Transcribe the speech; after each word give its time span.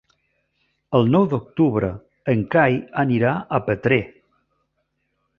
El 0.99 1.09
nou 1.15 1.25
d'octubre 1.33 1.89
en 2.33 2.41
Cai 2.55 2.79
anirà 3.03 3.33
a 3.57 3.59
Petrer. 3.69 4.01